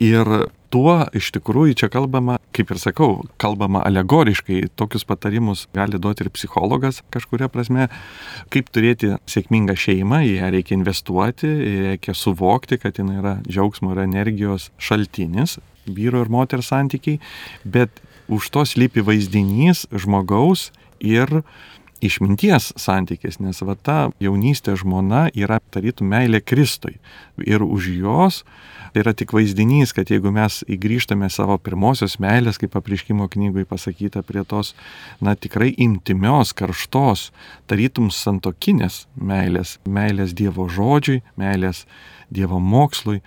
[0.04, 0.28] Ir
[0.73, 3.10] tuo iš tikrųjų čia kalbama, kaip ir sakau,
[3.41, 7.89] kalbama alegoriškai, tokius patarimus gali duoti ir psichologas kažkuria prasme,
[8.54, 11.52] kaip turėti sėkmingą šeimą, į ją reikia investuoti,
[11.91, 17.21] reikia suvokti, kad jinai yra džiaugsmo ir energijos šaltinis, vyro ir moters santykiai,
[17.63, 20.71] bet už to slypi vaizdinys žmogaus
[21.04, 21.43] ir
[22.03, 26.99] išminties santykis, nes va ta jaunystė žmona yra tarytų meilė Kristui.
[27.39, 28.43] Ir už jos
[28.93, 34.43] yra tik vaizdinys, kad jeigu mes įgrįžtame savo pirmosios meilės, kaip apriškimo knygoje pasakyta, prie
[34.45, 34.73] tos,
[35.23, 37.31] na tikrai intimios, karštos,
[37.69, 41.85] tarytum santokinės meilės, meilės Dievo žodžiui, meilės
[42.33, 43.21] Dievo mokslui,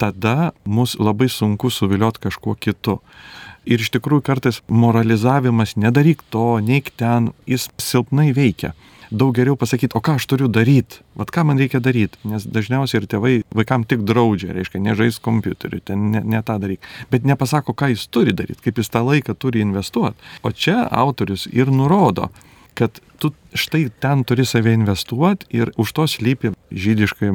[0.00, 3.00] tada mus labai sunku suviliot kažkuo kitu.
[3.70, 8.74] Ir iš tikrųjų kartais moralizavimas, nedaryk to, neik ten, jis silpnai veikia.
[9.10, 13.00] Daug geriau pasakyti, o ką aš turiu daryti, vad ką man reikia daryti, nes dažniausiai
[13.00, 17.74] ir tėvai vaikam tik draudžia, reiškia, nežais kompiuteriu, ten ne, ne tą daryk, bet nepasako,
[17.74, 20.30] ką jis turi daryti, kaip jis tą laiką turi investuoti.
[20.46, 22.28] O čia autorius ir nurodo,
[22.78, 27.34] kad tu štai ten turi save investuoti ir už to slypi žydiškai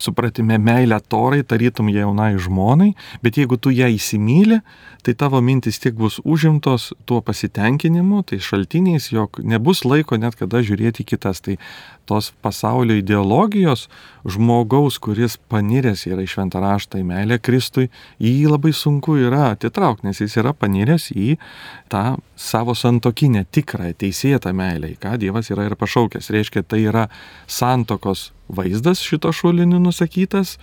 [0.00, 4.60] supratime meilę torai, tarytum jaunai žmonai, bet jeigu tu ją įsimylė,
[5.04, 10.60] tai tavo mintis tiek bus užimtos tuo pasitenkinimu, tai šaltiniais, jog nebus laiko net kada
[10.64, 11.40] žiūrėti kitas.
[11.44, 11.56] Tai
[12.10, 13.86] tos pasaulio ideologijos
[14.26, 17.86] žmogaus, kuris paniręs yra į šventą raštą į meilę Kristui,
[18.18, 21.36] jį labai sunku yra atitraukti, nes jis yra paniręs į
[21.92, 26.32] tą savo santokinę, tikrą, teisėtą meilę, į ką Dievas yra ir pašaukęs.
[26.34, 27.06] Reiškia, tai yra
[27.46, 30.56] santokos vaizdas šito šulinio nusakytas,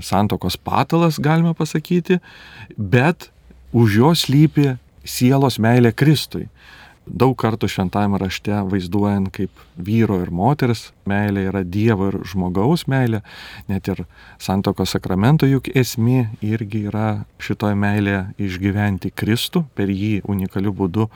[0.00, 2.20] santokos patalas galima pasakyti,
[2.76, 3.30] bet
[3.72, 4.74] už jo slypi
[5.04, 6.48] sielos meilė Kristui.
[7.10, 13.22] Daug kartų šventajame rašte vaizduojant, kaip vyro ir moters meilė yra Dievo ir žmogaus meilė,
[13.66, 14.04] net ir
[14.38, 21.08] santokos sakramento juk esmė irgi yra šitoje meilėje išgyventi Kristų, per jį unikaliu būdu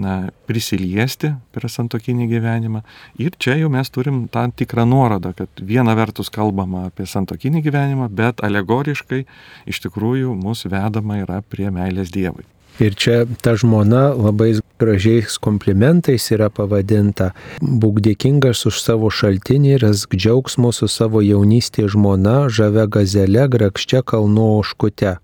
[0.00, 2.82] na, prisiliesti per santokinį gyvenimą.
[3.22, 8.08] Ir čia jau mes turim tam tikrą nuorodą, kad viena vertus kalbama apie santokinį gyvenimą,
[8.12, 9.24] bet alegoriškai
[9.70, 12.44] iš tikrųjų mūsų vedama yra prie meilės Dievui.
[12.80, 17.32] Ir čia ta žmona labai gražiais komplimentais yra pavadinta.
[17.60, 24.54] Būk dėkingas už savo šaltinį, rask džiaugsmo su savo jaunystėje žmona, žavia gazele, grakščia kalno
[24.62, 25.18] oškute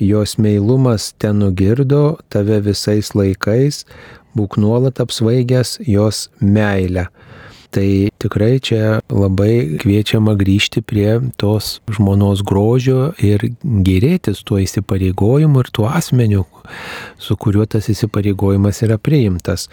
[0.00, 3.84] jos meilumas ten nugirdo tave visais laikais,
[4.36, 7.08] būk nuolat apsvaigęs jos meilę.
[7.72, 7.88] Tai
[8.20, 15.86] tikrai čia labai kviečiama grįžti prie tos žmonos grožio ir gerėtis tuo įsipareigojimu ir tuo
[15.88, 16.44] asmeniu,
[17.16, 19.70] su kuriuo tas įsipareigojimas yra priimtas.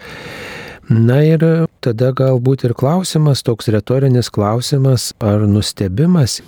[0.88, 1.44] Na ir
[1.84, 6.40] tada galbūt ir klausimas, toks retorinis klausimas, ar nustebimas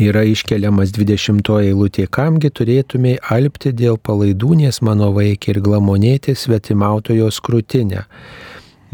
[0.00, 8.04] yra iškeliamas 20 eilutė, kamgi turėtumai alpti dėl palaidūnės mano vaikį ir glamonėti svetimautojos krūtinę.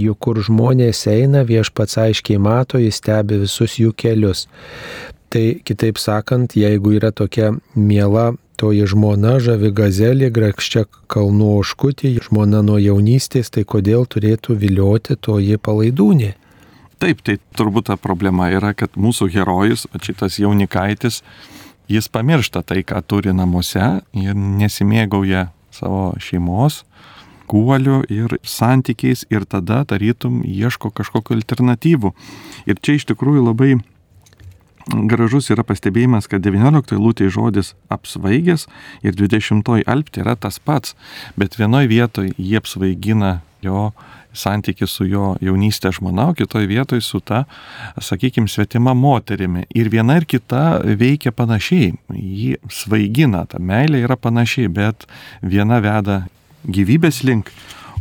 [0.00, 4.46] Juk kur žmonės eina, viešpats aiškiai mato, jis stebi visus jų kelius.
[5.32, 12.62] Tai kitaip sakant, jeigu yra tokia miela toji žmona, žavi gazelė, grakščia kalnų oškutė, žmona
[12.62, 16.34] nuo jaunystės, tai kodėl turėtų vilioti toji palaidūnė?
[17.02, 21.16] Taip, tai turbūt ta problema yra, kad mūsų herojus, šitas jaunikaitis,
[21.90, 26.84] jis pamiršta tai, ką turi namuose ir nesimėgauja savo šeimos,
[27.50, 32.12] guoliu ir santykiais ir tada tarytum ieško kažkokiu alternatyvų.
[32.70, 33.72] Ir čia iš tikrųjų labai
[34.90, 38.66] gražus yra pastebėjimas, kad 19 lūtė žodis apsvaigęs
[39.06, 40.96] ir 20 alpti yra tas pats,
[41.36, 43.92] bet vienoje vietoje jie apsvaigina jo
[44.32, 47.44] santyki su jo jaunystė žmona, o kitoje vietoje su ta,
[48.00, 49.66] sakykime, svetima moterimi.
[49.76, 55.06] Ir viena ir kita veikia panašiai, jį svaigina, ta meilė yra panašiai, bet
[55.42, 56.22] viena veda
[56.64, 57.52] gyvybės link,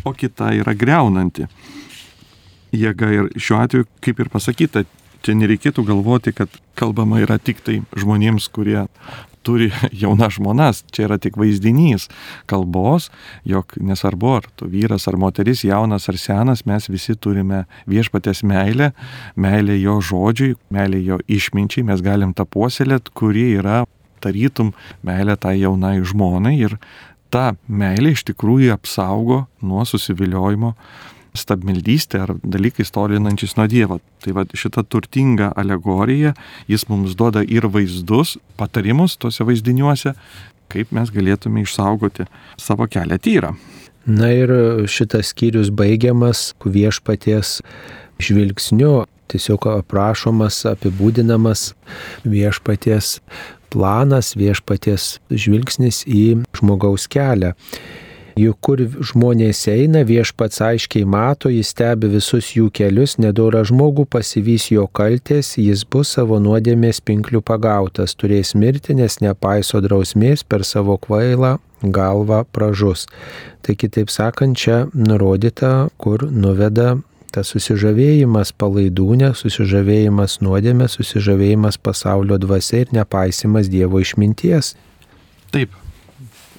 [0.08, 1.50] o kita yra greunanti.
[2.72, 4.86] Jėga ir šiuo atveju, kaip ir pasakyta,
[5.26, 8.86] čia nereikėtų galvoti, kad kalbama yra tik tai žmonėms, kurie
[9.46, 9.72] turi
[10.04, 12.08] jauna žmonas, čia yra tik vaizdinys
[12.50, 13.10] kalbos,
[13.48, 18.92] jog nesvarbu ar tu vyras ar moteris, jaunas ar senas, mes visi turime viešpatės meilę,
[19.36, 23.84] meilę jo žodžiui, meilę jo išminčiai, mes galim tą puoselėt, kuri yra
[24.22, 26.58] tarytum meilė tai jaunai žmonai.
[26.62, 26.78] Ir
[27.34, 30.76] ta meilė iš tikrųjų apsaugo nuo susiviliojimo
[31.38, 34.00] stabmeldystė ar dalykai tolinančiais nuo Dievo.
[34.24, 36.34] Tai va šita turtinga alegorija,
[36.68, 40.16] jis mums duoda ir vaizdus, patarimus tuose vaizdiniuose,
[40.72, 42.28] kaip mes galėtume išsaugoti
[42.60, 43.56] savo kelią tyrą.
[44.06, 44.52] Na ir
[44.90, 47.60] šitas skyrius baigiamas viešpaties
[48.22, 51.72] žvilgsniu, tiesiog aprašomas, apibūdinamas
[52.26, 53.20] viešpaties
[53.72, 57.54] planas, viešpaties žvilgsnis į žmogaus kelią.
[58.40, 64.70] Juk kur žmonės eina, viešpats aiškiai mato, jis stebi visus jų kelius, nedora žmogų pasivys
[64.72, 70.98] jo kaltės, jis bus savo nuodėmės pinklių pagautas, turės mirti, nes nepaiso drausmės per savo
[71.02, 73.08] kvailą galvą pražus.
[73.66, 77.00] Tai kitaip sakant, čia nurodyta, kur nuveda
[77.32, 84.76] tas susižavėjimas palaidūnė, susižavėjimas nuodėmė, susižavėjimas pasaulio dvasia ir nepaisimas Dievo išminties.
[85.56, 85.72] Taip,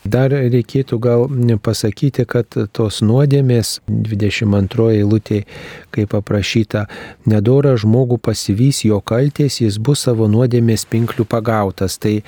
[0.02, 1.28] Dar reikėtų gal
[1.62, 5.44] pasakyti, kad tos nuodėmės 22 eilutė,
[5.94, 6.88] kaip aprašyta,
[7.30, 12.00] nedora žmogų pasivys jo kalties, jis bus savo nuodėmės pinklių pagautas.
[12.02, 12.18] Tai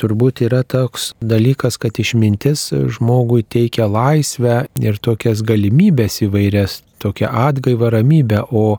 [0.00, 7.90] turbūt yra toks dalykas, kad išmintis žmogui teikia laisvę ir tokias galimybės įvairias tokia atgaiva
[7.94, 8.78] ramybė, o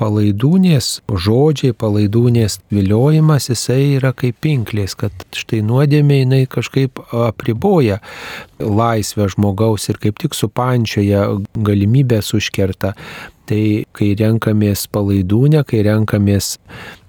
[0.00, 8.00] palaidūnės žodžiai, palaidūnės viliojimas, jisai yra kaip pinklės, kad štai nuodėmė jinai kažkaip apriboja
[8.58, 12.94] laisvę žmogaus ir kaip tik supančioje galimybės užkerta.
[13.48, 13.64] Tai
[13.96, 16.56] kai renkamės palaidūnę, kai renkamės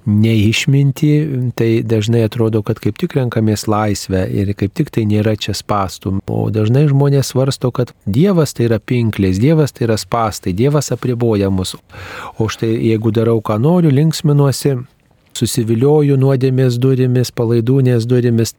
[0.09, 1.11] neišminti,
[1.55, 6.17] tai dažnai atrodo, kad kaip tik renkamės laisvę ir kaip tik tai nėra čia spastų.
[6.29, 11.51] O dažnai žmonės svarsto, kad Dievas tai yra pinklės, Dievas tai yra spastai, Dievas apriboja
[11.53, 11.75] mus.
[12.37, 14.75] O štai jeigu darau, ką noriu, linksminuosi,
[15.39, 18.55] susivilioju nuodėmės durimis, palaidūnės durimis,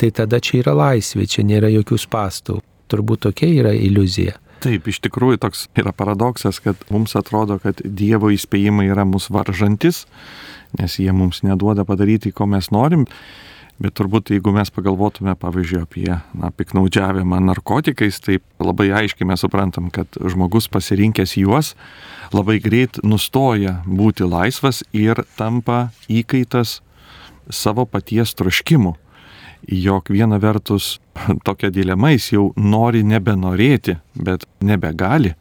[0.00, 2.60] tai tada čia yra laisvė, čia nėra jokių spastų.
[2.92, 4.36] Turbūt tokia yra iliuzija.
[4.62, 10.04] Taip, iš tikrųjų toks yra paradoksas, kad mums atrodo, kad Dievo įspėjimai yra mūsų varžantis,
[10.78, 13.08] nes jie mums neduoda padaryti, ko mes norim.
[13.82, 16.06] Bet turbūt, jeigu mes pagalvotume, pavyzdžiui, apie
[16.38, 21.72] na, piknaudžiavimą narkotikais, tai labai aiškiai mes suprantam, kad žmogus pasirinkęs juos
[22.30, 26.78] labai greit nustoja būti laisvas ir tampa įkaitas
[27.50, 28.94] savo paties troškimų.
[29.68, 30.96] Jok viena vertus
[31.46, 35.36] tokia dilema jis jau nori nebenorėti, bet nebegali.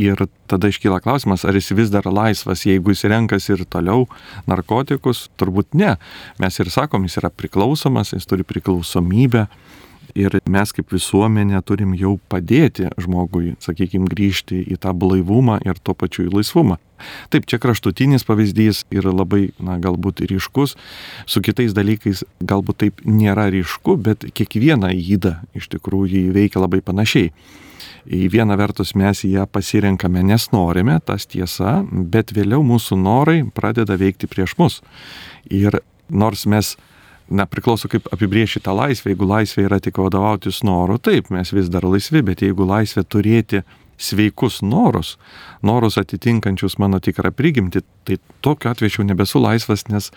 [0.00, 0.16] Ir
[0.48, 4.06] tada iškyla klausimas, ar jis vis dar laisvas, jeigu jis renkasi ir toliau
[4.48, 5.98] narkotikus, turbūt ne.
[6.40, 9.46] Mes ir sakom, jis yra priklausomas, jis turi priklausomybę.
[10.18, 15.94] Ir mes kaip visuomenė turim jau padėti žmogui, sakykime, grįžti į tą blaivumą ir tuo
[15.96, 16.76] pačiu į laisvumą.
[17.32, 20.76] Taip, čia kraštutinis pavyzdys yra labai, na, galbūt ryškus,
[21.26, 27.32] su kitais dalykais galbūt taip nėra ryšku, bet kiekviena įda iš tikrųjų veikia labai panašiai
[28.06, 33.96] į vieną vertus mes ją pasirenkame, nes norime, tas tiesa, bet vėliau mūsų norai pradeda
[33.98, 34.80] veikti prieš mus.
[35.50, 36.76] Ir nors mes
[37.32, 39.12] na, priklauso kaip apibrieši tą laisvę.
[39.12, 43.62] Jeigu laisvė yra tik vadovautis noru, taip, mes vis dar laisvi, bet jeigu laisvė turėti
[44.02, 45.16] sveikus norus,
[45.62, 50.10] norus atitinkančius mano tikrą prigimtį, tai tokiu atveju jau nebesu laisvas, nes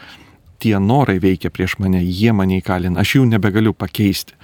[0.64, 4.38] tie norai veikia prieš mane, jie mane įkalina, aš jų nebegaliu pakeisti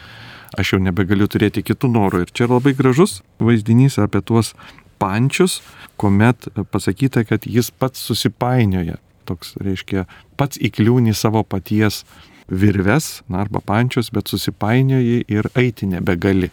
[0.57, 2.25] aš jau nebegaliu turėti kitų norų.
[2.25, 4.53] Ir čia labai gražus vaizdinys apie tuos
[5.01, 5.59] pančius,
[6.01, 8.99] kuomet pasakyta, kad jis pats susipainioja.
[9.29, 10.07] Toks reiškia,
[10.37, 12.03] pats įkliūni savo paties
[12.51, 16.51] virves, na, arba pančius, bet susipainioji ir eiti nebegali.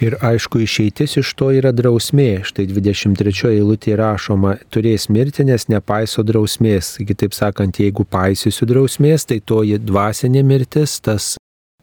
[0.00, 2.40] Ir aišku, išeitis iš to yra drausmė.
[2.48, 6.94] Štai 23 eilutė rašoma, turės mirti, nes nepaiso drausmės.
[7.04, 11.34] Kitaip sakant, jeigu paisysiu drausmės, tai toji dvasinė mirtis, tas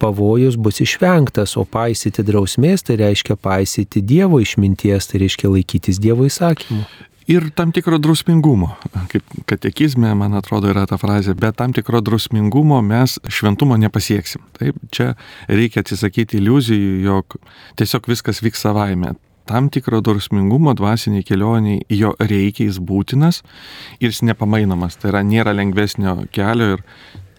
[0.01, 6.25] pavojus bus išvengtas, o paisyti drausmės tai reiškia paisyti Dievo išminties, tai reiškia laikytis Dievo
[6.25, 6.85] įsakymų.
[7.27, 8.69] Ir tam tikro drausmingumo,
[9.11, 14.45] kaip katekizme, man atrodo, yra ta frazė, bet tam tikro drausmingumo mes šventumo nepasieksim.
[14.55, 15.09] Taip, čia
[15.51, 17.35] reikia atsisakyti iliuzijų, jog
[17.79, 23.43] tiesiog viskas vyks savaime tam tikro drausmingumo dvasiniai kelioniai jo reikia, jis būtinas
[23.99, 24.99] ir jis nepamainomas.
[24.99, 26.83] Tai yra nėra lengvesnio kelio ir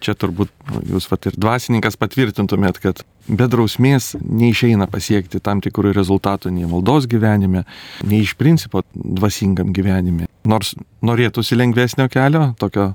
[0.03, 0.51] čia turbūt
[0.89, 7.07] jūs vat ir dvasininkas patvirtintumėt, kad be drausmės neišeina pasiekti tam tikrų rezultatų nei maldos
[7.09, 7.65] gyvenime,
[8.03, 10.29] nei iš principo dvasingam gyvenime.
[10.49, 10.75] Nors
[11.05, 12.93] norėtųsi lengvesnio kelio, tokio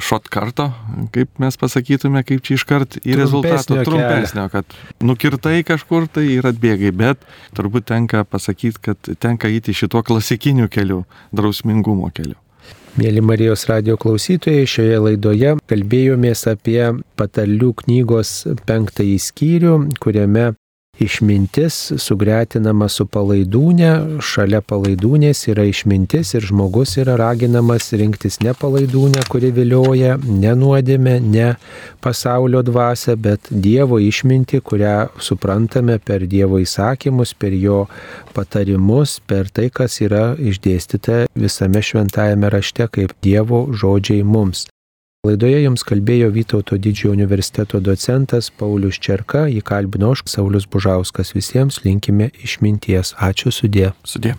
[0.00, 0.70] šotkarto,
[1.12, 6.94] kaip mes pasakytume, kaip čia iškart į rezultatą trumpesnio, kad nukirtai kažkur tai ir atbėgai,
[6.96, 11.02] bet turbūt tenka pasakyti, kad tenka įti šituo klasikiniu keliu,
[11.36, 12.38] drausmingumo keliu.
[12.92, 18.32] Mėly Marijos radio klausytojai, šioje laidoje kalbėjomės apie patarlių knygos
[18.68, 20.50] penktąjį skyrių, kuriame
[21.02, 29.24] Išmintis sugretinama su palaidūnė, šalia palaidūnės yra išmintis ir žmogus yra raginamas rinktis ne palaidūnę,
[29.32, 31.48] kuri vilioja, ne nuodėmė, ne
[32.04, 37.80] pasaulio dvasia, bet Dievo išminti, kurią suprantame per Dievo įsakymus, per jo
[38.36, 44.68] patarimus, per tai, kas yra išdėstyta visame šventajame rašte kaip Dievo žodžiai mums.
[45.22, 51.30] Laidoje jums kalbėjo Vytauto didžiojo universiteto docentas Paulius Čerka, jį kalbino aš, Saulis Bužauskas.
[51.36, 53.14] Visiems linkime išminties.
[53.30, 53.92] Ačiū sudė.
[54.02, 54.34] Sudė.